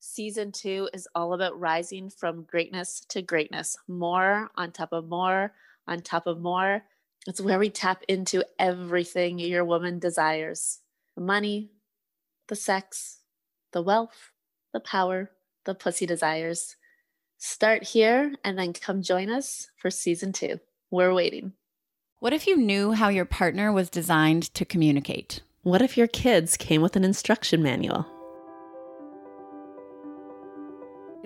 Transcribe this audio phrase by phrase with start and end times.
[0.00, 5.52] Season two is all about rising from greatness to greatness, more on top of more
[5.88, 6.84] on top of more.
[7.26, 10.80] It's where we tap into everything your woman desires
[11.16, 11.72] the money,
[12.46, 13.18] the sex,
[13.72, 14.30] the wealth,
[14.72, 15.32] the power,
[15.64, 16.76] the pussy desires.
[17.38, 20.60] Start here and then come join us for season two.
[20.92, 21.54] We're waiting.
[22.20, 25.40] What if you knew how your partner was designed to communicate?
[25.62, 28.06] What if your kids came with an instruction manual?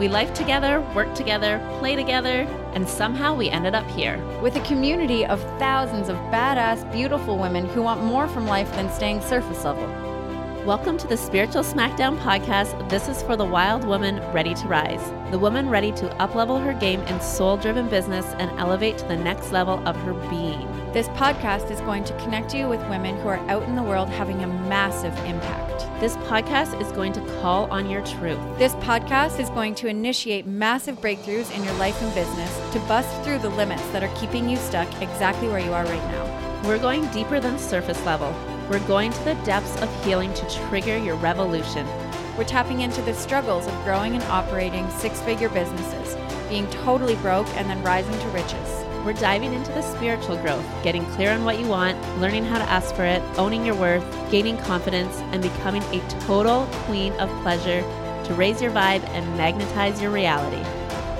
[0.00, 4.16] We life together, work together, play together, and somehow we ended up here.
[4.40, 8.90] With a community of thousands of badass, beautiful women who want more from life than
[8.90, 9.86] staying surface level.
[10.64, 12.88] Welcome to the Spiritual Smackdown podcast.
[12.88, 16.72] This is for the wild woman ready to rise, the woman ready to uplevel her
[16.72, 20.79] game in soul driven business and elevate to the next level of her being.
[20.92, 24.08] This podcast is going to connect you with women who are out in the world
[24.08, 25.86] having a massive impact.
[26.00, 28.40] This podcast is going to call on your truth.
[28.58, 33.22] This podcast is going to initiate massive breakthroughs in your life and business to bust
[33.22, 36.62] through the limits that are keeping you stuck exactly where you are right now.
[36.66, 38.34] We're going deeper than surface level.
[38.68, 41.86] We're going to the depths of healing to trigger your revolution.
[42.36, 46.16] We're tapping into the struggles of growing and operating six figure businesses,
[46.48, 48.89] being totally broke and then rising to riches.
[49.04, 52.64] We're diving into the spiritual growth, getting clear on what you want, learning how to
[52.64, 57.80] ask for it, owning your worth, gaining confidence, and becoming a total queen of pleasure
[58.24, 60.62] to raise your vibe and magnetize your reality.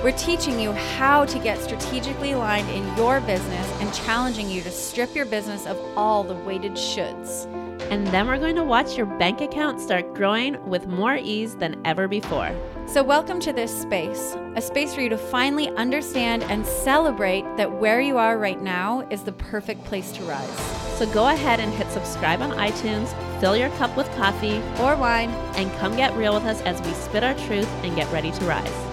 [0.03, 4.71] We're teaching you how to get strategically aligned in your business and challenging you to
[4.71, 7.60] strip your business of all the weighted shoulds.
[7.91, 11.75] And then we're going to watch your bank account start growing with more ease than
[11.83, 12.49] ever before.
[12.87, 17.69] So, welcome to this space, a space for you to finally understand and celebrate that
[17.69, 20.57] where you are right now is the perfect place to rise.
[20.97, 23.09] So, go ahead and hit subscribe on iTunes,
[23.41, 26.93] fill your cup with coffee or wine, and come get real with us as we
[26.93, 28.90] spit our truth and get ready to rise.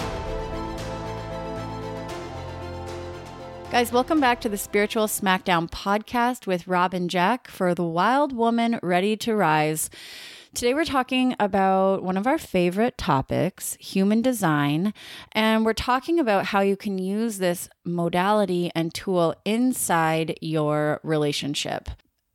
[3.70, 8.32] Guys, welcome back to the Spiritual Smackdown podcast with Rob and Jack for the wild
[8.32, 9.90] woman ready to rise.
[10.54, 14.94] Today, we're talking about one of our favorite topics, human design.
[15.32, 21.90] And we're talking about how you can use this modality and tool inside your relationship.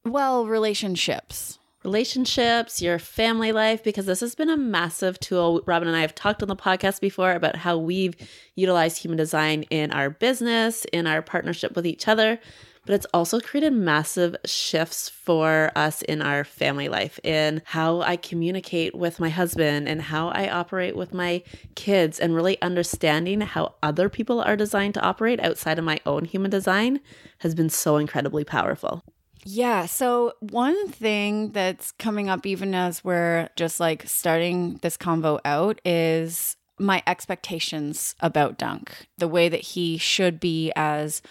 [0.06, 5.62] Well, relationships relationships, your family life, because this has been a massive tool.
[5.66, 8.16] Robin and I have talked on the podcast before about how we've
[8.56, 12.40] utilized human design in our business, in our partnership with each other
[12.86, 18.18] but it's also created massive shifts for us in our family life, in how I
[18.18, 21.44] communicate with my husband and how I operate with my
[21.76, 26.26] kids, and really understanding how other people are designed to operate outside of my own
[26.26, 27.00] human design
[27.40, 29.04] has been so incredibly powerful.
[29.46, 29.86] Yeah.
[29.86, 35.81] So, one thing that's coming up, even as we're just like starting this convo out,
[35.84, 41.22] is my expectations about Dunk, the way that he should be as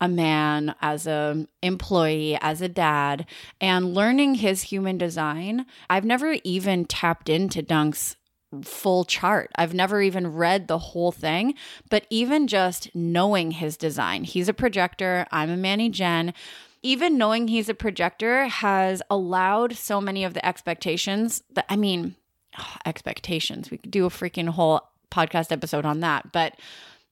[0.00, 3.26] a man, as a employee, as a dad,
[3.60, 5.66] and learning his human design.
[5.88, 8.16] I've never even tapped into Dunk's
[8.62, 9.50] full chart.
[9.56, 11.54] I've never even read the whole thing,
[11.90, 14.24] but even just knowing his design.
[14.24, 16.32] He's a projector, I'm a Manny Gen.
[16.86, 22.14] Even knowing he's a projector has allowed so many of the expectations that I mean,
[22.56, 23.72] oh, expectations.
[23.72, 26.54] We could do a freaking whole podcast episode on that, but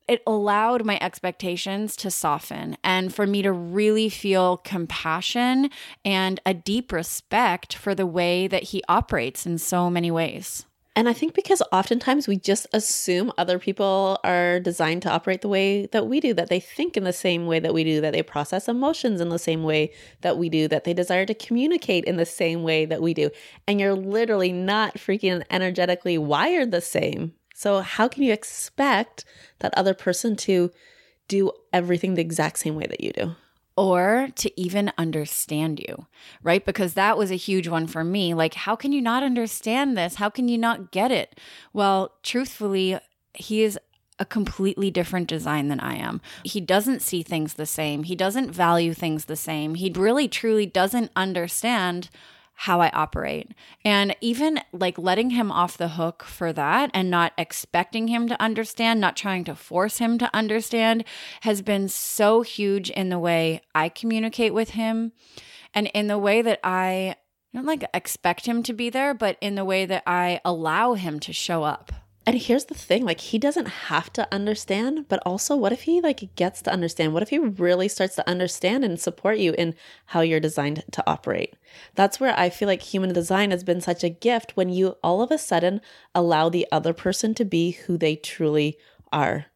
[0.06, 5.70] it allowed my expectations to soften and for me to really feel compassion
[6.04, 10.66] and a deep respect for the way that he operates in so many ways.
[10.96, 15.48] And I think because oftentimes we just assume other people are designed to operate the
[15.48, 18.12] way that we do, that they think in the same way that we do, that
[18.12, 22.04] they process emotions in the same way that we do, that they desire to communicate
[22.04, 23.30] in the same way that we do.
[23.66, 27.32] And you're literally not freaking energetically wired the same.
[27.56, 29.24] So, how can you expect
[29.60, 30.70] that other person to
[31.26, 33.34] do everything the exact same way that you do?
[33.76, 36.06] Or to even understand you,
[36.42, 36.64] right?
[36.64, 38.32] Because that was a huge one for me.
[38.34, 40.16] Like, how can you not understand this?
[40.16, 41.40] How can you not get it?
[41.72, 42.98] Well, truthfully,
[43.34, 43.78] he is
[44.18, 46.20] a completely different design than I am.
[46.44, 48.04] He doesn't see things the same.
[48.04, 49.74] He doesn't value things the same.
[49.74, 52.10] He really, truly doesn't understand
[52.54, 53.52] how I operate.
[53.84, 58.40] And even like letting him off the hook for that and not expecting him to
[58.40, 61.04] understand, not trying to force him to understand
[61.42, 65.12] has been so huge in the way I communicate with him
[65.74, 67.16] and in the way that I
[67.52, 71.20] don't like expect him to be there, but in the way that I allow him
[71.20, 71.92] to show up.
[72.26, 76.00] And here's the thing, like he doesn't have to understand, but also what if he
[76.00, 77.12] like gets to understand?
[77.12, 79.74] What if he really starts to understand and support you in
[80.06, 81.54] how you're designed to operate?
[81.94, 85.20] That's where I feel like human design has been such a gift when you all
[85.20, 85.82] of a sudden
[86.14, 88.78] allow the other person to be who they truly
[89.12, 89.46] are,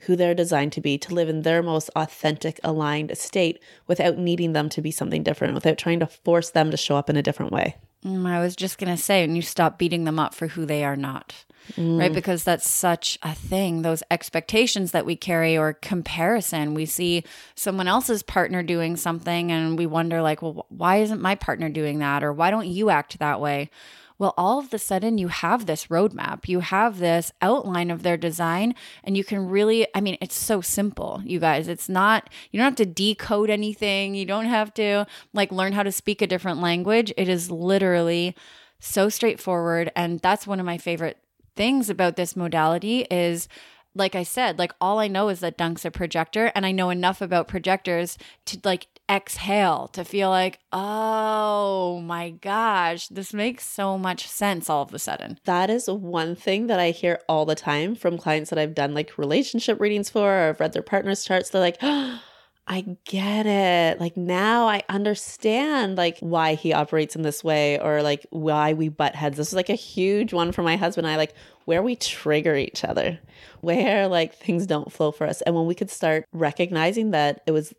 [0.00, 4.54] who they're designed to be, to live in their most authentic, aligned state without needing
[4.54, 7.22] them to be something different, without trying to force them to show up in a
[7.22, 7.76] different way.
[8.02, 10.64] Mm, I was just going to say, and you stop beating them up for who
[10.64, 11.44] they are not.
[11.76, 11.98] Mm.
[11.98, 12.12] Right.
[12.12, 13.82] Because that's such a thing.
[13.82, 16.74] Those expectations that we carry or comparison.
[16.74, 17.24] We see
[17.54, 21.98] someone else's partner doing something and we wonder, like, well, why isn't my partner doing
[21.98, 22.22] that?
[22.22, 23.70] Or why don't you act that way?
[24.16, 28.16] Well, all of the sudden, you have this roadmap, you have this outline of their
[28.16, 31.66] design, and you can really, I mean, it's so simple, you guys.
[31.66, 35.82] It's not, you don't have to decode anything, you don't have to like learn how
[35.82, 37.12] to speak a different language.
[37.16, 38.36] It is literally
[38.78, 39.90] so straightforward.
[39.96, 41.18] And that's one of my favorite
[41.56, 43.48] things about this modality is
[43.94, 46.90] like I said, like all I know is that Dunk's a projector and I know
[46.90, 53.96] enough about projectors to like exhale to feel like, oh my gosh, this makes so
[53.96, 55.38] much sense all of a sudden.
[55.44, 58.94] That is one thing that I hear all the time from clients that I've done
[58.94, 61.50] like relationship readings for or I've read their partner's charts.
[61.50, 62.20] They're like, oh,
[62.66, 64.00] I get it.
[64.00, 68.88] Like now I understand like why he operates in this way or like why we
[68.88, 69.36] butt heads.
[69.36, 71.34] This is like a huge one for my husband and I like
[71.66, 73.18] where we trigger each other,
[73.60, 75.42] where like things don't flow for us.
[75.42, 77.74] And when we could start recognizing that it was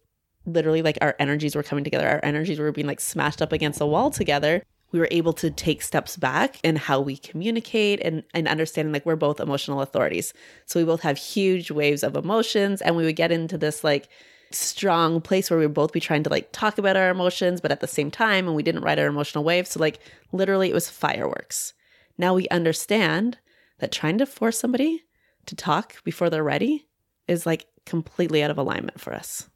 [0.46, 3.82] literally like our energies were coming together, our energies were being like smashed up against
[3.82, 4.62] a wall together,
[4.92, 9.06] we were able to take steps back in how we communicate and, and understanding like
[9.06, 10.32] we're both emotional authorities.
[10.68, 14.10] So we both have huge waves of emotions and we would get into this like
[14.52, 17.72] strong place where we would both be trying to like talk about our emotions, but
[17.72, 19.72] at the same time, and we didn't ride our emotional waves.
[19.72, 20.00] So, like,
[20.32, 21.74] literally, it was fireworks.
[22.18, 23.38] Now we understand
[23.80, 25.04] that trying to force somebody
[25.46, 26.88] to talk before they're ready
[27.28, 29.50] is like completely out of alignment for us.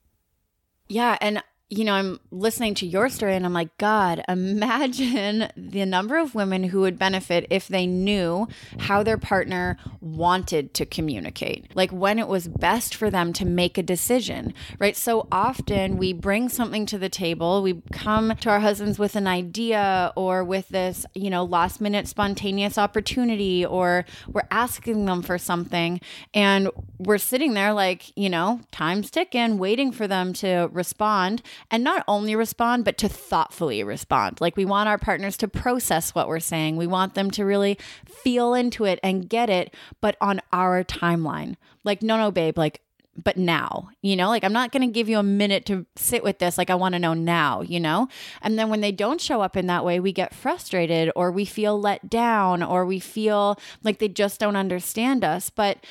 [0.87, 1.17] Yeah.
[1.21, 6.17] And you know, I'm listening to your story and I'm like, God, imagine the number
[6.17, 8.47] of women who would benefit if they knew
[8.79, 13.77] how their partner wanted to communicate, like when it was best for them to make
[13.77, 14.97] a decision, right?
[14.97, 19.27] So often we bring something to the table, we come to our husbands with an
[19.27, 25.37] idea or with this, you know, last minute spontaneous opportunity, or we're asking them for
[25.37, 26.01] something
[26.33, 31.83] and we're sitting there like, you know, time's ticking, waiting for them to respond and
[31.83, 34.39] not only respond, but to thoughtfully respond.
[34.41, 36.77] Like we want our partners to process what we're saying.
[36.77, 41.55] We want them to really feel into it and get it, but on our timeline.
[41.83, 42.81] Like, no, no, babe, like,
[43.23, 46.23] but now, you know, like I'm not going to give you a minute to sit
[46.23, 46.57] with this.
[46.57, 48.07] Like I want to know now, you know?
[48.41, 51.45] And then when they don't show up in that way, we get frustrated or we
[51.45, 55.49] feel let down or we feel like they just don't understand us.
[55.49, 55.85] But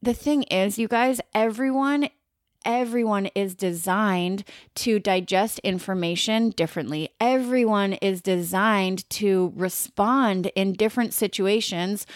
[0.00, 2.08] the thing is, you guys, everyone
[2.64, 4.44] everyone is designed
[4.76, 7.10] to digest information differently.
[7.20, 12.06] Everyone is designed to respond in different situations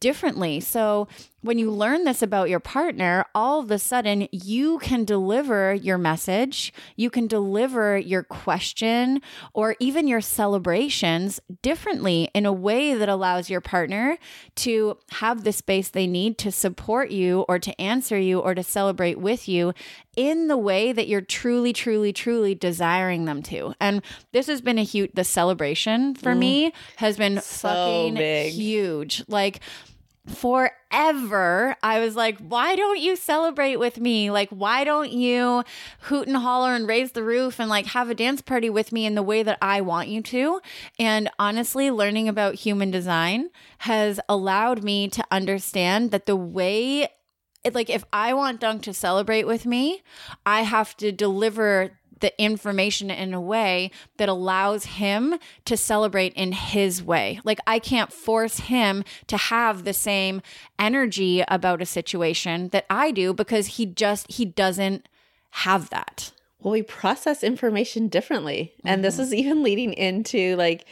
[0.00, 0.60] differently.
[0.60, 1.08] So
[1.44, 5.98] when you learn this about your partner, all of a sudden you can deliver your
[5.98, 9.20] message, you can deliver your question
[9.52, 14.16] or even your celebrations differently in a way that allows your partner
[14.54, 18.62] to have the space they need to support you or to answer you or to
[18.62, 19.74] celebrate with you
[20.16, 23.74] in the way that you're truly, truly, truly desiring them to.
[23.80, 24.00] And
[24.32, 26.38] this has been a huge, the celebration for mm.
[26.38, 28.52] me has been so fucking big.
[28.54, 29.22] huge.
[29.28, 29.60] Like,
[30.26, 34.30] forever I was like, why don't you celebrate with me?
[34.30, 35.64] Like, why don't you
[36.02, 39.04] hoot and holler and raise the roof and like have a dance party with me
[39.04, 40.60] in the way that I want you to?
[40.98, 47.08] And honestly, learning about human design has allowed me to understand that the way
[47.64, 50.02] it's like if I want Dunk to celebrate with me,
[50.44, 56.52] I have to deliver the information in a way that allows him to celebrate in
[56.52, 57.38] his way.
[57.44, 60.40] Like I can't force him to have the same
[60.78, 65.06] energy about a situation that I do because he just he doesn't
[65.50, 66.32] have that.
[66.60, 68.72] Well, we process information differently.
[68.78, 68.88] Mm-hmm.
[68.88, 69.24] And this mm-hmm.
[69.24, 70.86] is even leading into like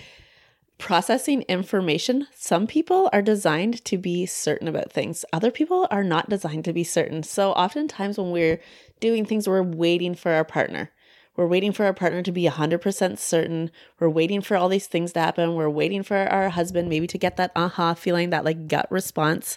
[0.77, 2.27] processing information.
[2.35, 5.25] Some people are designed to be certain about things.
[5.33, 7.23] Other people are not designed to be certain.
[7.23, 8.61] So oftentimes when we're
[9.01, 10.91] doing things, we're waiting for our partner.
[11.37, 13.71] We're waiting for our partner to be 100% certain.
[13.99, 15.55] We're waiting for all these things to happen.
[15.55, 18.87] We're waiting for our husband maybe to get that aha uh-huh feeling, that like gut
[18.91, 19.57] response.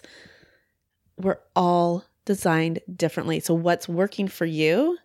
[1.18, 3.40] We're all designed differently.
[3.40, 4.98] So, what's working for you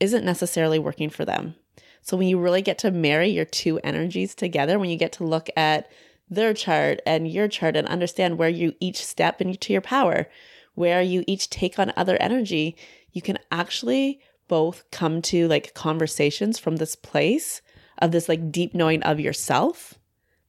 [0.00, 1.54] isn't necessarily working for them.
[2.00, 5.24] So, when you really get to marry your two energies together, when you get to
[5.24, 5.90] look at
[6.28, 10.28] their chart and your chart and understand where you each step into your power,
[10.74, 12.76] where you each take on other energy,
[13.12, 17.62] you can actually both come to like conversations from this place
[17.98, 19.94] of this like deep knowing of yourself,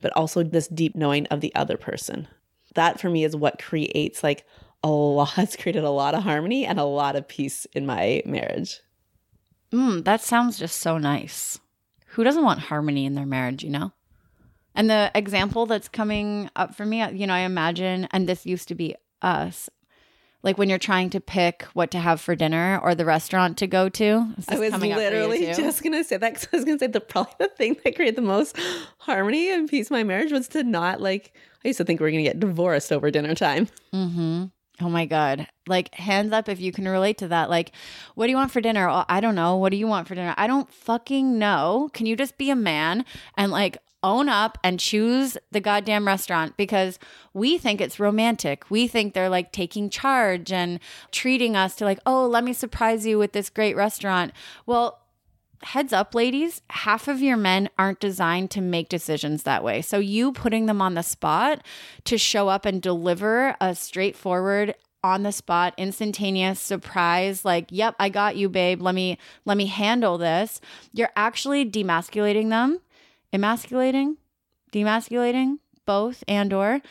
[0.02, 2.28] but also this deep knowing of the other person.
[2.76, 4.46] That for me is what creates like
[4.84, 8.22] a lot, has created a lot of harmony and a lot of peace in my
[8.26, 8.80] marriage.
[9.72, 11.60] Mm, that sounds just so nice.
[12.12, 13.92] Who doesn't want harmony in their marriage, you know?
[14.74, 18.68] And the example that's coming up for me, you know, I imagine, and this used
[18.68, 19.70] to be us,
[20.48, 23.68] like when you're trying to pick what to have for dinner or the restaurant to
[23.68, 24.34] go to.
[24.48, 27.50] I was literally just gonna say that because I was gonna say the probably the
[27.50, 28.58] thing that created the most
[29.00, 31.34] harmony and peace in my marriage was to not like.
[31.66, 33.68] I used to think we are gonna get divorced over dinner time.
[33.94, 34.46] Mm-hmm.
[34.80, 35.48] Oh my God.
[35.68, 37.50] Like, hands up if you can relate to that.
[37.50, 37.72] Like,
[38.14, 38.88] what do you want for dinner?
[38.88, 39.58] Oh, I don't know.
[39.58, 40.36] What do you want for dinner?
[40.38, 41.90] I don't fucking know.
[41.94, 43.04] Can you just be a man
[43.36, 47.00] and like own up and choose the goddamn restaurant because
[47.34, 48.70] we think it's romantic.
[48.70, 50.80] We think they're like taking charge and
[51.12, 54.32] treating us to like, oh, let me surprise you with this great restaurant.
[54.66, 55.00] Well,
[55.64, 59.82] heads up, ladies, half of your men aren't designed to make decisions that way.
[59.82, 61.66] So, you putting them on the spot
[62.06, 68.10] to show up and deliver a straightforward, on the spot instantaneous surprise like yep i
[68.10, 70.60] got you babe let me let me handle this
[70.92, 72.80] you're actually demasculating them
[73.34, 74.18] emasculating,
[74.72, 76.82] demasculating, both and or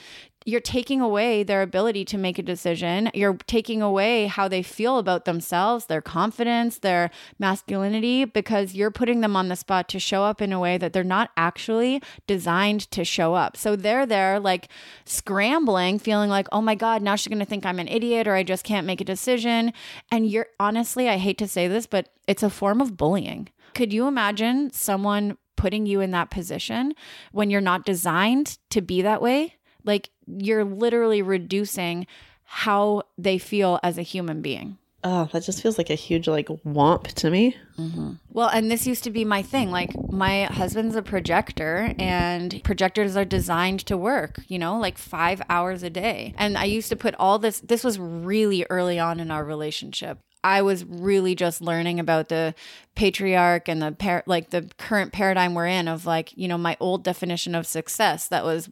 [0.46, 3.10] you're taking away their ability to make a decision.
[3.12, 9.22] You're taking away how they feel about themselves, their confidence, their masculinity, because you're putting
[9.22, 12.88] them on the spot to show up in a way that they're not actually designed
[12.92, 13.56] to show up.
[13.56, 14.68] So they're there like
[15.04, 18.34] scrambling, feeling like, oh my God, now she's going to think I'm an idiot or
[18.34, 19.72] I just can't make a decision.
[20.12, 23.48] And you're honestly, I hate to say this, but it's a form of bullying.
[23.74, 26.94] Could you imagine someone putting you in that position
[27.32, 29.54] when you're not designed to be that way.
[29.84, 32.06] Like you're literally reducing
[32.44, 34.78] how they feel as a human being.
[35.08, 37.56] Oh, that just feels like a huge like womp to me.
[37.78, 38.14] Mm-hmm.
[38.32, 39.70] Well, and this used to be my thing.
[39.70, 44.40] Like my husband's a projector, and projectors are designed to work.
[44.48, 46.34] You know, like five hours a day.
[46.36, 47.60] And I used to put all this.
[47.60, 50.18] This was really early on in our relationship.
[50.46, 52.54] I was really just learning about the
[52.94, 56.76] patriarch and the par- like the current paradigm we're in of like you know my
[56.78, 58.70] old definition of success that was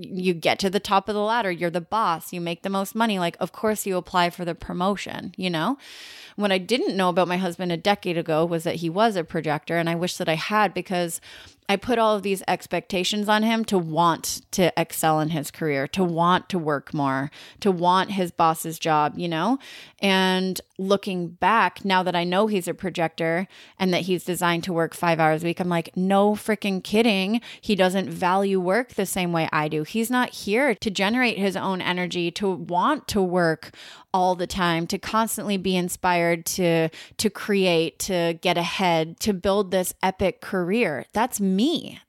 [0.00, 2.94] you get to the top of the ladder you're the boss you make the most
[2.94, 5.76] money like of course you apply for the promotion you know?
[6.36, 9.22] What i didn't know about my husband a decade ago was that he was a
[9.22, 11.20] projector and i wish that i had because
[11.70, 15.86] I put all of these expectations on him to want to excel in his career,
[15.86, 19.60] to want to work more, to want his boss's job, you know?
[20.00, 23.46] And looking back, now that I know he's a projector
[23.78, 27.40] and that he's designed to work five hours a week, I'm like, no freaking kidding.
[27.60, 29.84] He doesn't value work the same way I do.
[29.84, 33.70] He's not here to generate his own energy, to want to work
[34.12, 39.70] all the time to constantly be inspired to to create to get ahead to build
[39.70, 41.59] this epic career that's me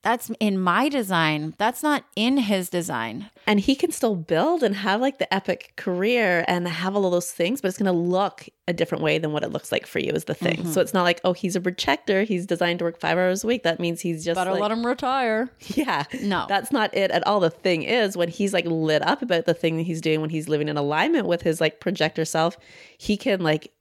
[0.01, 1.53] that's in my design.
[1.57, 3.29] That's not in his design.
[3.47, 7.11] And he can still build and have like the epic career and have all of
[7.11, 9.85] those things but it's going to look a different way than what it looks like
[9.85, 10.57] for you is the thing.
[10.57, 10.71] Mm-hmm.
[10.71, 13.47] so it's not like oh he's a projector he's designed to work five hours a
[13.47, 13.63] week.
[13.63, 15.49] That means he's just better like, let him retire.
[15.81, 16.03] Yeah.
[16.21, 16.45] No.
[16.47, 17.39] That's not it at all.
[17.39, 20.29] The thing is when he's like lit up about the thing that he's doing when
[20.29, 22.57] he's living in alignment with his like projector self
[22.97, 23.71] he can like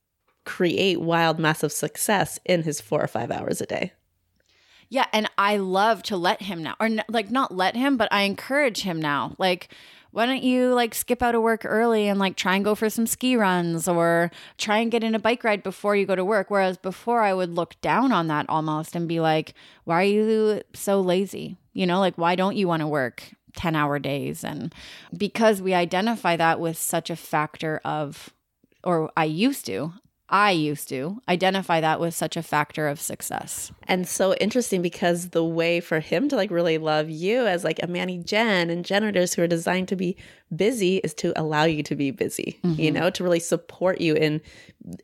[0.45, 3.93] create wild massive success in his four or five hours a day
[4.91, 8.23] yeah, and I love to let him now, or like not let him, but I
[8.23, 9.35] encourage him now.
[9.39, 9.73] Like
[10.13, 12.91] why don't you like skip out of work early and like try and go for
[12.91, 16.25] some ski runs or try and get in a bike ride before you go to
[16.25, 16.51] work?
[16.51, 19.55] Whereas before I would look down on that almost and be like,
[19.85, 21.59] why are you so lazy?
[21.73, 23.23] You know, like, why don't you want to work
[23.55, 24.43] 10 hour days?
[24.43, 24.75] And
[25.17, 28.31] because we identify that with such a factor of,
[28.83, 29.93] or I used to,
[30.31, 33.73] I used to identify that with such a factor of success.
[33.89, 37.83] And so interesting because the way for him to like really love you as like
[37.83, 40.17] a Manny Gen and generators who are designed to be
[40.55, 42.81] busy is to allow you to be busy, mm-hmm.
[42.81, 44.41] you know, to really support you in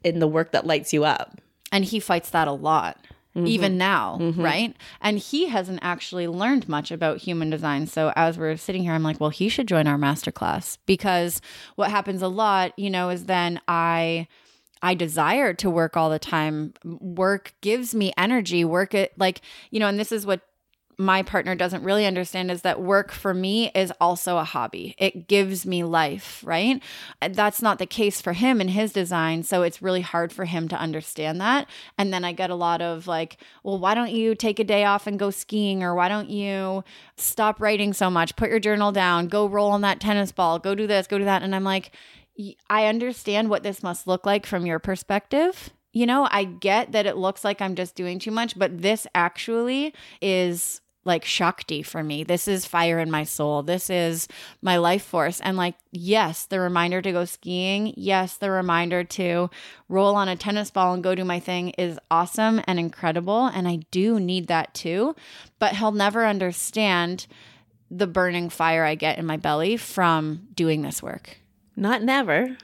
[0.04, 1.40] in the work that lights you up.
[1.72, 2.96] And he fights that a lot.
[3.34, 3.48] Mm-hmm.
[3.48, 4.42] Even now, mm-hmm.
[4.42, 4.76] right?
[5.02, 7.86] And he hasn't actually learned much about human design.
[7.86, 11.42] So, as we're sitting here, I'm like, well, he should join our masterclass because
[11.74, 14.26] what happens a lot, you know, is then I
[14.86, 16.72] I desire to work all the time.
[16.84, 18.64] Work gives me energy.
[18.64, 19.40] Work it like,
[19.72, 20.42] you know, and this is what
[20.96, 24.94] my partner doesn't really understand is that work for me is also a hobby.
[24.96, 26.80] It gives me life, right?
[27.20, 29.42] That's not the case for him in his design.
[29.42, 31.68] So it's really hard for him to understand that.
[31.98, 34.84] And then I get a lot of like, well, why don't you take a day
[34.84, 35.82] off and go skiing?
[35.82, 36.84] Or why don't you
[37.16, 38.36] stop writing so much?
[38.36, 41.24] Put your journal down, go roll on that tennis ball, go do this, go do
[41.24, 41.42] that.
[41.42, 41.90] And I'm like,
[42.68, 45.70] I understand what this must look like from your perspective.
[45.92, 49.06] You know, I get that it looks like I'm just doing too much, but this
[49.14, 52.24] actually is like Shakti for me.
[52.24, 53.62] This is fire in my soul.
[53.62, 54.28] This is
[54.60, 55.40] my life force.
[55.40, 59.48] And like, yes, the reminder to go skiing, yes, the reminder to
[59.88, 63.46] roll on a tennis ball and go do my thing is awesome and incredible.
[63.46, 65.14] And I do need that too.
[65.58, 67.26] But he'll never understand
[67.88, 71.38] the burning fire I get in my belly from doing this work.
[71.76, 72.56] Not never.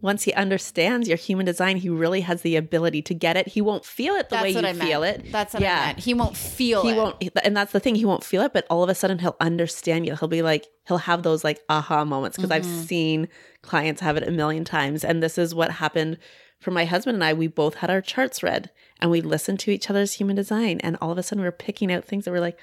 [0.00, 3.48] Once he understands your human design, he really has the ability to get it.
[3.48, 5.24] He won't feel it the that's way you I feel meant.
[5.24, 5.32] it.
[5.32, 5.80] That's what yeah.
[5.80, 5.98] I meant.
[5.98, 6.96] He won't feel he it.
[6.96, 7.96] won't, and that's the thing.
[7.96, 10.14] He won't feel it, but all of a sudden he'll understand you.
[10.14, 12.64] He'll be like, he'll have those like aha moments because mm-hmm.
[12.64, 13.28] I've seen
[13.62, 15.02] clients have it a million times.
[15.02, 16.18] And this is what happened
[16.60, 17.32] for my husband and I.
[17.32, 18.70] We both had our charts read
[19.00, 21.52] and we listened to each other's human design, and all of a sudden we are
[21.52, 22.58] picking out things that were like,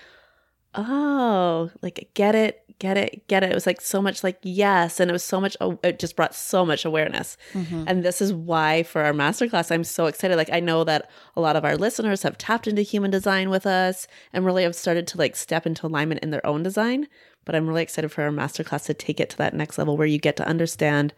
[0.74, 3.52] oh, like get it, get it, get it.
[3.52, 5.56] It was like so much like yes, and it was so much.
[5.84, 7.84] It just brought so much awareness, mm-hmm.
[7.88, 10.36] and this is why for our masterclass, I'm so excited.
[10.36, 13.66] Like I know that a lot of our listeners have tapped into human design with
[13.66, 17.08] us, and really have started to like step into alignment in their own design.
[17.46, 20.08] But I'm really excited for our masterclass to take it to that next level where
[20.08, 21.14] you get to understand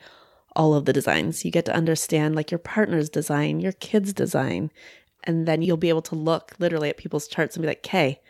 [0.55, 1.45] all of the designs.
[1.45, 4.71] You get to understand like your partner's design, your kid's design,
[5.23, 8.21] and then you'll be able to look literally at people's charts and be like, "Okay."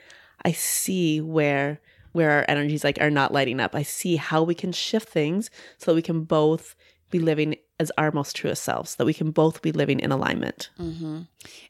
[0.43, 1.81] I see where
[2.17, 3.75] where our energies like are not lighting up.
[3.75, 6.75] I see how we can shift things so that we can both
[7.11, 10.71] be living as our most truest selves, that we can both be living in alignment.
[10.79, 11.21] Mm-hmm.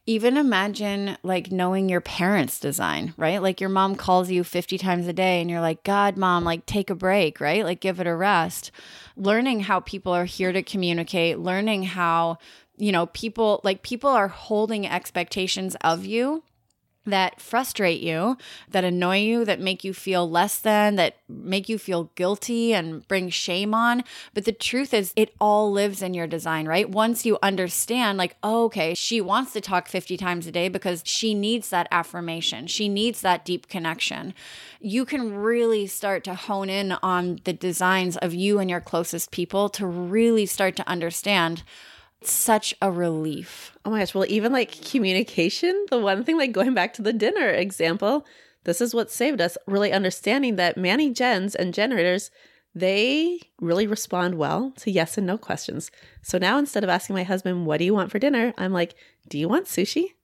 [0.06, 3.42] Even imagine like knowing your parents' design, right?
[3.42, 6.66] Like your mom calls you 50 times a day and you're like, God, mom, like
[6.66, 7.66] take a break, right?
[7.66, 8.72] Like give it a rest.
[9.18, 12.38] Learning how people are here to communicate, learning how,
[12.78, 16.42] you know, people like people are holding expectations of you
[17.08, 18.38] that frustrate you,
[18.70, 23.08] that annoy you, that make you feel less than, that make you feel guilty and
[23.08, 24.04] bring shame on.
[24.34, 26.89] But the truth is, it all lives in your design, right?
[26.89, 31.02] Once you understand, like, oh, okay, she wants to talk 50 times a day because
[31.06, 34.34] she needs that affirmation, she needs that deep connection.
[34.80, 39.32] You can really start to hone in on the designs of you and your closest
[39.32, 41.63] people to really start to understand
[42.22, 43.77] such a relief.
[43.88, 44.13] Oh my gosh.
[44.13, 48.26] Well, even like communication, the one thing, like going back to the dinner example,
[48.65, 52.30] this is what saved us really understanding that Manny gens and generators,
[52.76, 55.89] they really respond well to yes and no questions.
[56.21, 58.54] So now instead of asking my husband, What do you want for dinner?
[58.58, 58.93] I'm like,
[59.30, 60.15] Do you want sushi?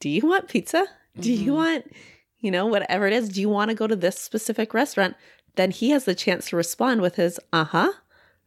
[0.00, 0.86] Do you want pizza?
[1.20, 1.44] Do mm-hmm.
[1.44, 1.94] you want,
[2.38, 3.28] you know, whatever it is?
[3.28, 5.16] Do you want to go to this specific restaurant?
[5.56, 7.92] Then he has the chance to respond with his uh huh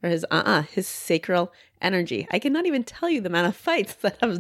[0.02, 2.28] or his uh uh-uh, uh his sacral energy.
[2.32, 4.40] I cannot even tell you the amount of fights that have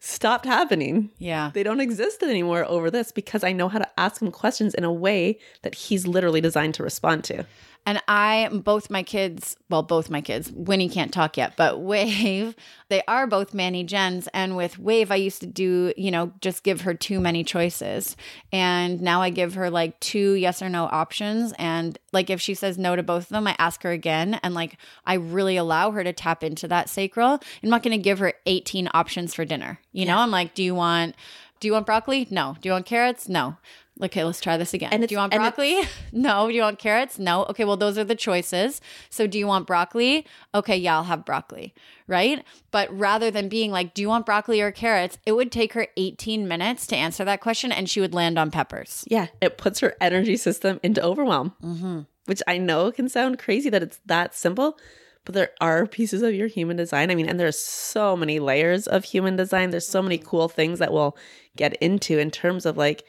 [0.00, 1.10] stopped happening.
[1.18, 1.50] Yeah.
[1.52, 4.84] They don't exist anymore over this because I know how to ask him questions in
[4.84, 7.46] a way that he's literally designed to respond to.
[7.84, 12.54] And I, both my kids, well, both my kids, Winnie can't talk yet, but Wave,
[12.88, 14.28] they are both Manny Gens.
[14.32, 18.16] And with Wave, I used to do, you know, just give her too many choices.
[18.52, 21.52] And now I give her like two yes or no options.
[21.58, 24.38] And like if she says no to both of them, I ask her again.
[24.42, 27.40] And like I really allow her to tap into that sacral.
[27.62, 29.80] I'm not going to give her 18 options for dinner.
[29.92, 30.14] You yeah.
[30.14, 31.16] know, I'm like, do you want,
[31.58, 32.26] do you want broccoli?
[32.30, 32.56] No.
[32.60, 33.28] Do you want carrots?
[33.28, 33.56] No.
[34.02, 34.92] Okay, let's try this again.
[34.92, 35.80] And do you want broccoli?
[36.12, 36.48] no.
[36.48, 37.18] Do you want carrots?
[37.18, 37.44] No.
[37.44, 38.80] Okay, well, those are the choices.
[39.10, 40.26] So, do you want broccoli?
[40.54, 41.72] Okay, yeah, I'll have broccoli.
[42.08, 42.44] Right.
[42.72, 45.18] But rather than being like, do you want broccoli or carrots?
[45.24, 48.50] It would take her 18 minutes to answer that question and she would land on
[48.50, 49.04] peppers.
[49.06, 49.28] Yeah.
[49.40, 51.54] It puts her energy system into overwhelm.
[51.62, 52.00] Mm-hmm.
[52.26, 54.78] which I know can sound crazy that it's that simple,
[55.24, 57.10] but there are pieces of your human design.
[57.10, 59.70] I mean, and there's so many layers of human design.
[59.70, 61.16] There's so many cool things that we'll
[61.56, 63.04] get into in terms of like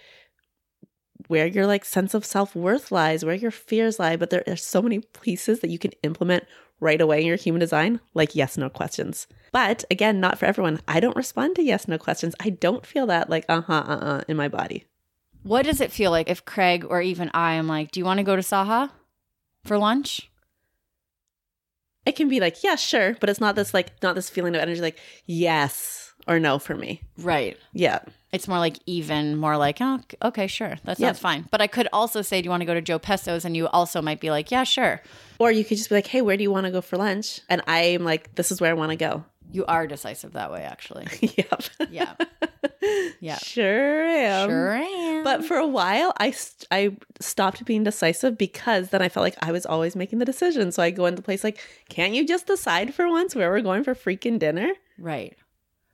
[1.28, 4.82] where your like sense of self-worth lies, where your fears lie, but there are so
[4.82, 6.46] many pieces that you can implement
[6.80, 9.28] right away in your human design, like yes, no questions.
[9.52, 10.82] But again, not for everyone.
[10.88, 12.36] I don't respond to yes, no questions.
[12.40, 14.86] I don't feel that like uh-huh, uh-uh in my body.
[15.44, 18.20] What does it feel like if Craig or even I am like, do you want
[18.20, 18.92] to go to Saha
[19.66, 20.30] for lunch?
[22.06, 24.62] It can be like, yeah, sure, but it's not this like not this feeling of
[24.62, 27.02] energy like yes or no for me.
[27.18, 27.58] Right.
[27.74, 28.00] Yeah.
[28.32, 30.76] It's more like even, more like, oh, okay, sure.
[30.86, 31.16] That sounds Yep.
[31.18, 31.46] fine.
[31.52, 33.46] But I could also say, do you want to go to Joe Pesto's?
[33.46, 35.02] And you also might be like, yeah, sure.
[35.38, 37.42] Or you could just be like, hey, where do you want to go for lunch?
[37.50, 39.24] And I'm like, this is where I want to go.
[39.52, 41.06] You are decisive that way, actually.
[41.38, 41.64] yep.
[41.92, 42.14] Yeah.
[43.22, 43.38] Yeah.
[43.38, 44.50] Sure am.
[44.50, 45.24] sure am.
[45.24, 49.38] But for a while, I, st- I stopped being decisive because then I felt like
[49.42, 50.74] I was always making the decision.
[50.74, 53.86] So I go into place like, can't you just decide for once where we're going
[53.86, 54.70] for freaking dinner?
[54.98, 55.38] right.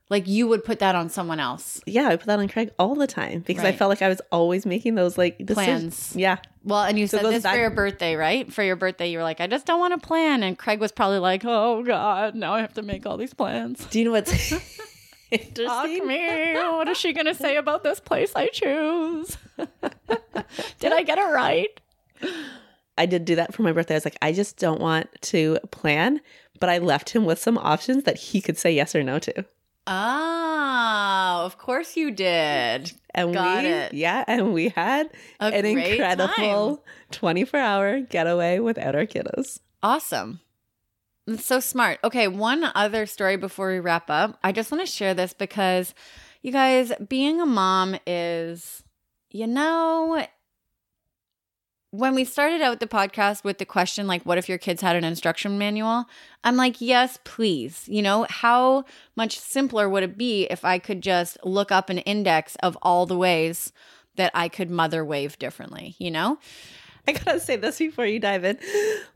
[0.10, 1.80] Like you would put that on someone else.
[1.86, 4.22] Yeah, I put that on Craig all the time because I felt like I was
[4.32, 5.54] always making those like decisions.
[6.12, 6.16] Plans.
[6.16, 6.38] Yeah.
[6.64, 8.52] Well, and you So said this back- for your birthday, right?
[8.52, 10.42] For your birthday, you were like, I just don't want to plan.
[10.42, 13.86] And Craig was probably like, oh, God, now I have to make all these plans.
[13.86, 14.32] Do you know what's
[15.32, 16.08] interesting?
[16.08, 16.54] me.
[16.56, 19.38] What is she going to say about this place I choose?
[20.80, 21.70] Did I get it right?
[22.98, 23.94] I did do that for my birthday.
[23.94, 26.20] I was like, I just don't want to plan,
[26.60, 29.46] but I left him with some options that he could say yes or no to.
[29.92, 32.92] Oh, of course you did.
[33.16, 33.94] And Got we, it.
[33.94, 39.60] yeah, and we had A an incredible 24 hour getaway without our kiddos.
[39.82, 40.42] Awesome.
[41.26, 42.00] That's so smart.
[42.04, 44.38] Okay, one other story before we wrap up.
[44.44, 45.96] I just want to share this because
[46.44, 48.84] you guys, being a mom is,
[49.32, 50.26] you know,
[51.92, 54.96] when we started out the podcast with the question, like, what if your kids had
[54.96, 56.06] an instruction manual?
[56.44, 57.86] I'm like, yes, please.
[57.88, 62.00] You know, how much simpler would it be if I could just look up an
[62.00, 63.74] index of all the ways
[64.18, 66.38] that I could mother wave differently, you know?
[67.08, 68.60] I gotta say this before you dive in.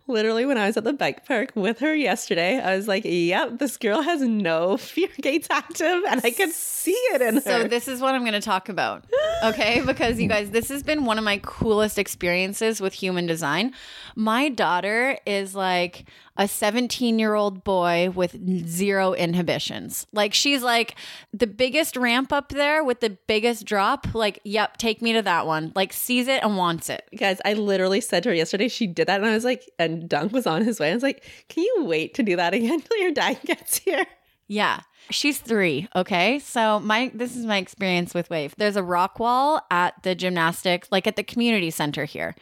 [0.05, 3.59] Literally, when I was at the bike park with her yesterday, I was like, yep,
[3.59, 7.41] this girl has no fear gates active, and I could see it in her.
[7.41, 9.05] So this is what I'm going to talk about.
[9.43, 9.81] Okay?
[9.93, 13.73] Because you guys, this has been one of my coolest experiences with human design.
[14.15, 18.35] My daughter is like a 17-year-old boy with
[18.67, 20.07] zero inhibitions.
[20.11, 20.95] Like she's like
[21.31, 25.45] the biggest ramp up there with the biggest drop, like, yep, take me to that
[25.45, 25.71] one.
[25.75, 27.07] Like sees it and wants it.
[27.15, 29.92] Guys, I literally said to her yesterday, she did that, and I was like, and
[29.99, 30.91] Dunk was on his way.
[30.91, 34.05] I was like, can you wait to do that again until your dad gets here?
[34.47, 34.81] Yeah.
[35.09, 35.87] She's three.
[35.95, 36.39] Okay.
[36.39, 38.53] So my this is my experience with Wave.
[38.57, 42.35] There's a rock wall at the gymnastics, like at the community center here.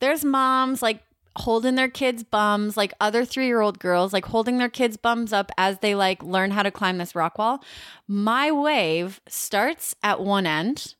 [0.00, 1.02] There's moms like
[1.36, 5.32] holding their kids' bums, like other three year old girls, like holding their kids' bums
[5.32, 7.62] up as they like learn how to climb this rock wall.
[8.06, 10.94] My wave starts at one end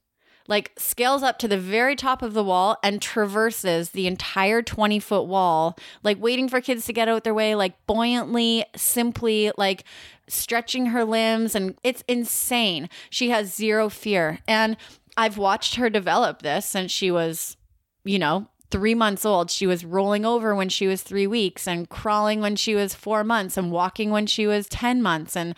[0.50, 4.98] like scales up to the very top of the wall and traverses the entire 20
[4.98, 9.84] foot wall, like waiting for kids to get out their way, like buoyantly, simply, like
[10.26, 11.54] stretching her limbs.
[11.54, 12.90] And it's insane.
[13.10, 14.40] She has zero fear.
[14.48, 14.76] And
[15.16, 17.56] I've watched her develop this since she was,
[18.04, 19.52] you know, three months old.
[19.52, 23.22] She was rolling over when she was three weeks and crawling when she was four
[23.22, 25.36] months and walking when she was 10 months.
[25.36, 25.54] And,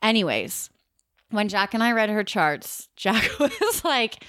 [0.00, 0.70] anyways,
[1.30, 4.24] when Jack and I read her charts, Jack was like,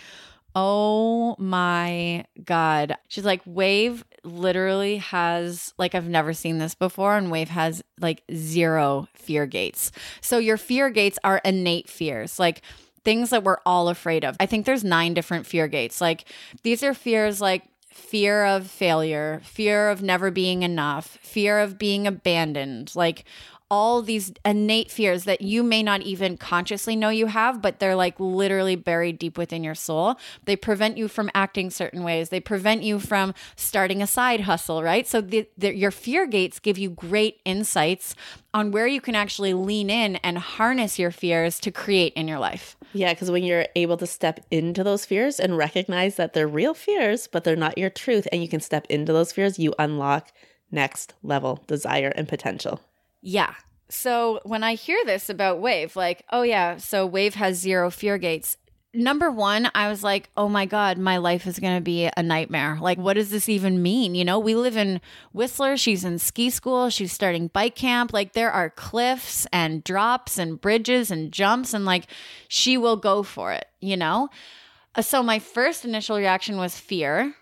[0.54, 2.98] Oh my God.
[3.08, 7.16] She's like, Wave literally has, like, I've never seen this before.
[7.16, 9.94] And Wave has like zero fear gates.
[10.20, 12.62] So your fear gates are innate fears, like
[13.06, 14.36] things that we're all afraid of.
[14.42, 16.02] I think there's nine different fear gates.
[16.02, 16.26] Like,
[16.64, 22.08] these are fears like, Fear of failure, fear of never being enough, fear of being
[22.08, 23.26] abandoned, like
[23.72, 27.96] all these innate fears that you may not even consciously know you have, but they're
[27.96, 30.18] like literally buried deep within your soul.
[30.44, 32.30] They prevent you from acting certain ways.
[32.30, 35.08] They prevent you from starting a side hustle, right?
[35.08, 38.14] So the, the, your fear gates give you great insights
[38.54, 42.40] on where you can actually lean in and harness your fears to create in your
[42.40, 42.76] life.
[42.92, 46.74] Yeah, because when you're able to step into those fears and recognize that they're real
[46.74, 50.34] fears, but they're not your truth, and you can step into those fears, you unlock
[50.70, 52.82] next level desire and potential.
[53.22, 53.54] Yeah.
[53.90, 58.18] So when I hear this about Wave, like, oh yeah, so Wave has zero fear
[58.18, 58.58] gates.
[58.94, 62.22] Number one, I was like, oh my God, my life is going to be a
[62.22, 62.78] nightmare.
[62.82, 64.16] Like, what does this even mean?
[64.16, 65.00] You know, we live in
[65.32, 65.78] Whistler.
[65.78, 66.90] She's in ski school.
[66.90, 68.12] She's starting bike camp.
[68.12, 72.08] Like, there are cliffs and drops and bridges and jumps, and like,
[72.50, 74.28] she will go for it, you know?
[74.94, 77.34] Uh, So, my first initial reaction was fear,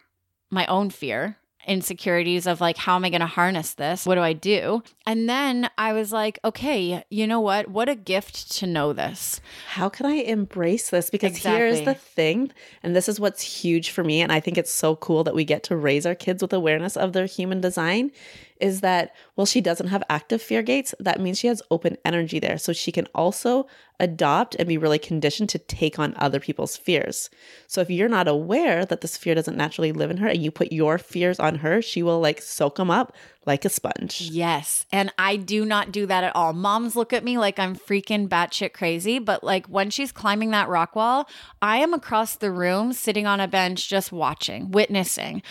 [0.52, 1.39] my own fear.
[1.70, 4.06] Insecurities of like, how am I going to harness this?
[4.06, 4.84] What do I do?
[5.06, 7.70] And then I was like, okay, you know what?
[7.70, 9.40] What a gift to know this.
[9.68, 11.10] How can I embrace this?
[11.10, 11.60] Because exactly.
[11.60, 12.52] here's the thing,
[12.84, 14.22] and this is what's huge for me.
[14.22, 16.98] And I think it's so cool that we get to raise our kids with awareness
[16.98, 18.12] of their human design
[18.60, 20.94] is that, well, she doesn't have active fear gates.
[21.00, 22.58] That means she has open energy there.
[22.58, 23.68] So she can also
[24.00, 27.30] adopt and be really conditioned to take on other people's fears.
[27.68, 30.52] So if you're not aware that this fear doesn't naturally live in her and you
[30.52, 34.22] put your fears on her, she will like soak them up like a sponge.
[34.32, 34.86] Yes.
[34.92, 36.54] And I do not do that at all.
[36.54, 40.70] Moms look at me like I'm freaking batshit crazy, but like when she's climbing that
[40.70, 41.28] rock wall,
[41.62, 45.42] I am across the room sitting on a bench just watching, witnessing,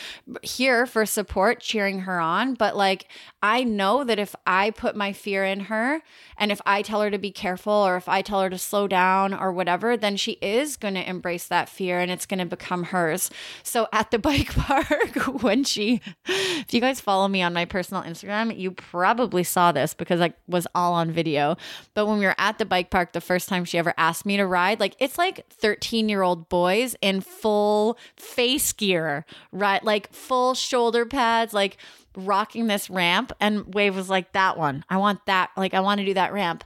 [0.42, 2.54] here for support, cheering her on.
[2.54, 3.08] But like
[3.42, 6.00] I know that if I put my fear in her
[6.37, 8.87] and if I tell her to be careful or if I tell her to slow
[8.87, 12.46] down or whatever, then she is going to embrace that fear and it's going to
[12.46, 13.31] become hers.
[13.62, 18.03] So at the bike park, when she, if you guys follow me on my personal
[18.03, 21.57] Instagram, you probably saw this because I was all on video.
[21.94, 24.37] But when we were at the bike park the first time she ever asked me
[24.37, 29.83] to ride, like it's like 13 year old boys in full face gear, right?
[29.83, 31.79] Like full shoulder pads, like
[32.16, 34.85] rocking this ramp and Wave was like that one.
[34.88, 36.64] I want that like I want to do that ramp.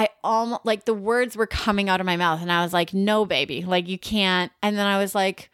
[0.00, 2.94] I almost like the words were coming out of my mouth and I was like
[2.94, 4.50] no baby, like you can't.
[4.62, 5.50] And then I was like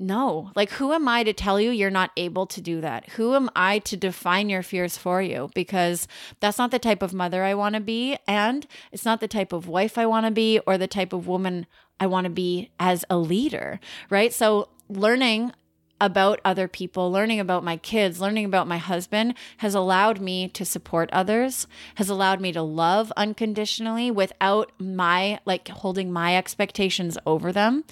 [0.00, 0.50] no.
[0.56, 3.10] Like who am I to tell you you're not able to do that?
[3.10, 6.08] Who am I to define your fears for you because
[6.40, 9.52] that's not the type of mother I want to be and it's not the type
[9.52, 11.66] of wife I want to be or the type of woman
[12.00, 13.78] I want to be as a leader,
[14.10, 14.32] right?
[14.32, 15.52] So learning
[16.02, 20.64] about other people, learning about my kids, learning about my husband has allowed me to
[20.64, 27.52] support others, has allowed me to love unconditionally without my like holding my expectations over
[27.52, 27.84] them.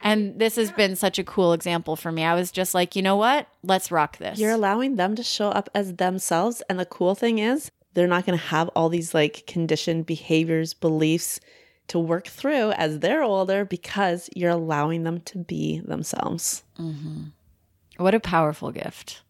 [0.00, 2.24] And this has been such a cool example for me.
[2.24, 3.46] I was just like, you know what?
[3.62, 4.38] Let's rock this.
[4.38, 6.62] You're allowing them to show up as themselves.
[6.70, 10.72] And the cool thing is, they're not going to have all these like conditioned behaviors,
[10.72, 11.38] beliefs
[11.88, 16.62] to work through as they're older because you're allowing them to be themselves.
[16.78, 17.24] Mm-hmm.
[17.98, 19.22] What a powerful gift.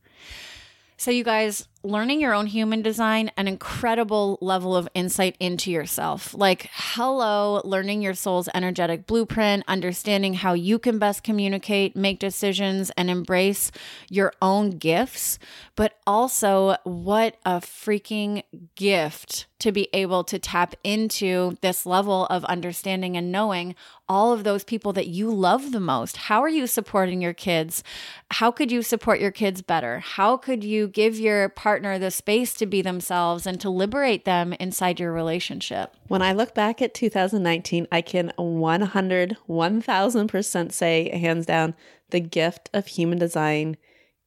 [1.01, 6.35] So, you guys, learning your own human design, an incredible level of insight into yourself.
[6.35, 12.91] Like, hello, learning your soul's energetic blueprint, understanding how you can best communicate, make decisions,
[12.97, 13.71] and embrace
[14.11, 15.39] your own gifts.
[15.77, 18.43] But also, what a freaking
[18.75, 23.75] gift to be able to tap into this level of understanding and knowing
[24.09, 26.17] all of those people that you love the most.
[26.17, 27.83] How are you supporting your kids?
[28.31, 29.99] How could you support your kids better?
[29.99, 34.53] How could you give your partner the space to be themselves and to liberate them
[34.55, 35.95] inside your relationship?
[36.07, 41.75] When I look back at 2019, I can 100, 1000% say, hands down,
[42.11, 43.77] the gift of human design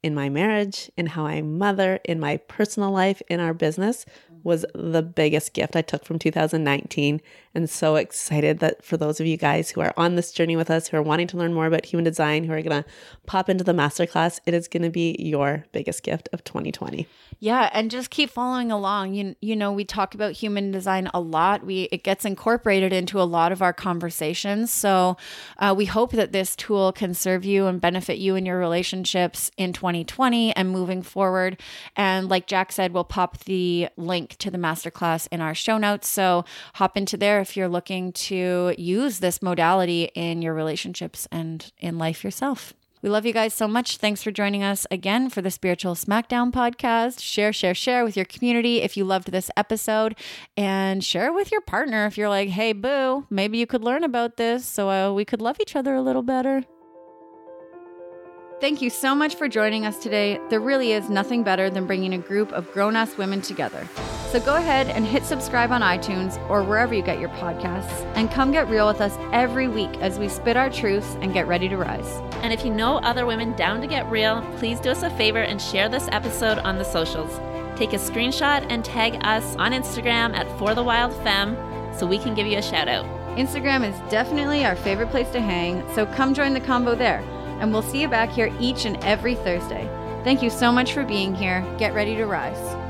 [0.04, 4.06] in my marriage, in how I mother, in my personal life, in our business
[4.44, 7.22] was the biggest gift I took from 2019
[7.54, 10.72] and so excited that for those of you guys who are on this journey with
[10.72, 12.90] us, who are wanting to learn more about human design, who are going to
[13.26, 17.08] pop into the masterclass, it is going to be your biggest gift of 2020.
[17.40, 19.16] Yeah, and just keep following along.
[19.16, 21.66] You you know, we talk about human design a lot.
[21.66, 24.72] We it gets incorporated into a lot of our conversations.
[24.72, 25.18] So,
[25.58, 29.50] uh, we hope that this tool can serve you and benefit you in your relationships
[29.58, 31.60] in 2020 and moving forward.
[31.96, 36.08] And like Jack said, we'll pop the link to the masterclass in our show notes.
[36.08, 41.72] So, hop into there if you're looking to use this modality in your relationships and
[41.80, 42.74] in life yourself.
[43.02, 43.98] We love you guys so much.
[43.98, 47.20] Thanks for joining us again for the Spiritual Smackdown podcast.
[47.20, 50.16] Share, share, share with your community if you loved this episode
[50.56, 54.38] and share with your partner if you're like, hey, boo, maybe you could learn about
[54.38, 56.64] this so uh, we could love each other a little better.
[58.62, 60.40] Thank you so much for joining us today.
[60.50, 63.90] There really is nothing better than bringing a group of grown ass women together.
[64.30, 68.30] So go ahead and hit subscribe on iTunes or wherever you get your podcasts and
[68.30, 71.70] come get real with us every week as we spit our truths and get ready
[71.70, 72.22] to rise.
[72.44, 75.42] And if you know other women down to get real, please do us a favor
[75.42, 77.40] and share this episode on the socials.
[77.76, 81.58] Take a screenshot and tag us on Instagram at For the Wild Femme
[81.98, 83.08] so we can give you a shout out.
[83.40, 87.24] Instagram is definitely our favorite place to hang, so come join the combo there
[87.62, 89.88] and we'll see you back here each and every Thursday.
[90.24, 91.66] Thank you so much for being here.
[91.78, 92.81] Get ready to rise.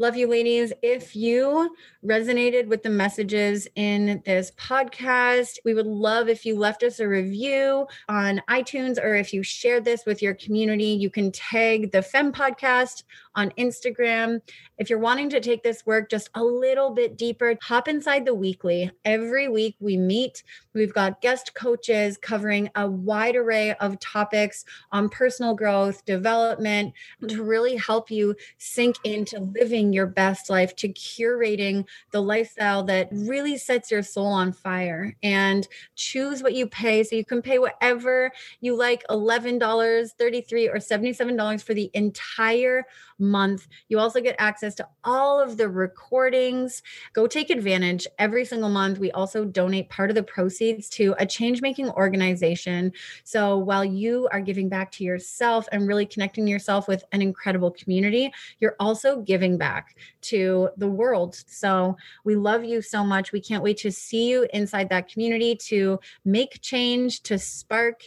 [0.00, 0.72] Love you, ladies.
[0.80, 1.74] If you
[2.06, 7.08] resonated with the messages in this podcast, we would love if you left us a
[7.08, 10.84] review on iTunes or if you shared this with your community.
[10.84, 13.02] You can tag the Femme Podcast
[13.38, 14.40] on Instagram
[14.78, 18.34] If you're wanting to take this work just a little bit deeper, hop inside the
[18.34, 18.90] weekly.
[19.04, 20.44] Every week we meet.
[20.72, 26.94] We've got guest coaches covering a wide array of topics on personal growth, development,
[27.26, 33.08] to really help you sink into living your best life, to curating the lifestyle that
[33.12, 35.16] really sets your soul on fire.
[35.24, 37.02] And choose what you pay.
[37.02, 42.84] So you can pay whatever you like $11, 33, or $77 for the entire
[43.28, 43.68] month.
[43.88, 46.82] You also get access to all of the recordings.
[47.12, 48.98] Go take advantage every single month.
[48.98, 52.92] We also donate part of the proceeds to a change making organization.
[53.24, 57.70] So while you are giving back to yourself and really connecting yourself with an incredible
[57.70, 61.36] community, you're also giving back to the world.
[61.46, 63.32] So we love you so much.
[63.32, 68.02] We can't wait to see you inside that community to make change, to spark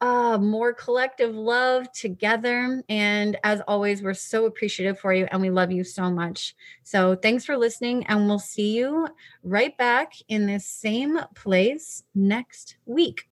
[0.00, 2.82] uh, more collective love together.
[2.88, 6.54] And as always, we're so appreciative for you and we love you so much.
[6.82, 9.08] So thanks for listening, and we'll see you
[9.44, 13.26] right back in this same place next week.